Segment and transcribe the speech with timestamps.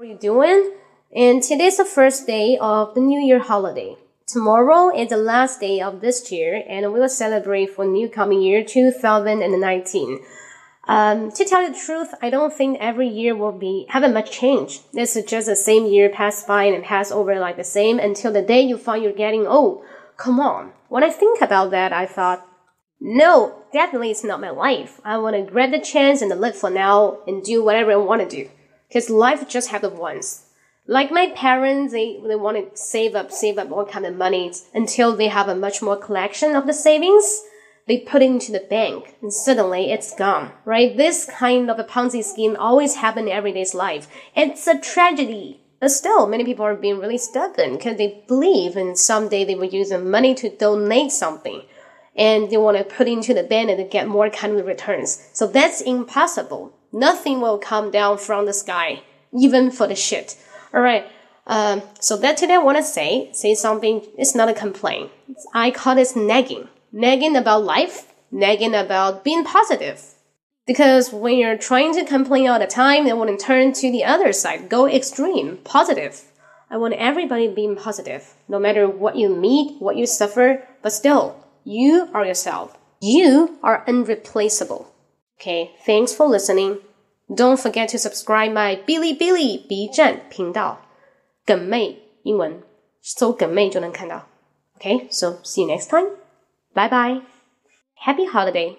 [0.00, 0.76] How are you doing?
[1.14, 3.96] And today's the first day of the New Year holiday.
[4.26, 8.40] Tomorrow is the last day of this year, and we will celebrate for new coming
[8.40, 10.20] year 2019.
[10.88, 14.30] Um, to tell you the truth, I don't think every year will be having much
[14.30, 14.80] change.
[14.94, 18.32] This is just the same year pass by and pass over like the same until
[18.32, 19.84] the day you find you're getting old.
[20.16, 20.72] Come on.
[20.88, 22.46] When I think about that, I thought,
[23.02, 24.98] no, definitely it's not my life.
[25.04, 28.22] I want to grab the chance and live for now and do whatever I want
[28.22, 28.50] to do.
[28.90, 30.46] Because life just happens once.
[30.84, 34.52] Like my parents, they, they want to save up, save up all kind of money
[34.74, 37.44] until they have a much more collection of the savings.
[37.86, 40.96] They put it into the bank and suddenly it's gone, right?
[40.96, 44.08] This kind of a Ponzi scheme always happen in everyday's life.
[44.34, 45.60] It's a tragedy.
[45.78, 49.64] But still, many people are being really stubborn because they believe and someday they will
[49.64, 51.62] use the money to donate something
[52.16, 55.28] and they want to put into the bank and get more kind of returns.
[55.32, 56.74] So that's impossible.
[56.92, 59.02] Nothing will come down from the sky,
[59.38, 60.36] even for the shit.
[60.74, 61.06] All right.
[61.46, 64.02] Um, so that today I want to say, say something.
[64.16, 65.10] It's not a complaint.
[65.54, 66.68] I call this nagging.
[66.92, 70.14] Nagging about life, nagging about being positive.
[70.66, 74.04] Because when you're trying to complain all the time, they want to turn to the
[74.04, 76.22] other side, go extreme, positive.
[76.70, 81.44] I want everybody being positive, no matter what you meet, what you suffer, but still,
[81.64, 82.76] you are yourself.
[83.00, 84.92] You are unreplaceable.
[85.40, 86.78] Okay, thanks for listening.
[87.32, 90.80] Don't forget to subscribe my Billy Billy B 站频道，
[91.46, 92.62] 梗妹英文
[93.00, 94.26] 搜梗妹就能看到。
[94.78, 96.08] Okay, so see you next time.
[96.74, 97.22] Bye bye.
[97.94, 98.76] Happy holiday.